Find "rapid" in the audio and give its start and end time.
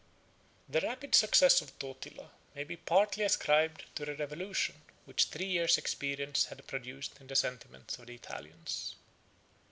0.81-1.13